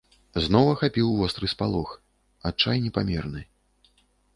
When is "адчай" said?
2.53-2.77